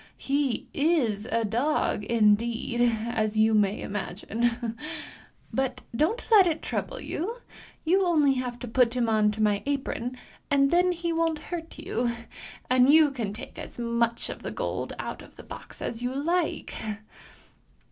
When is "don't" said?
5.95-6.25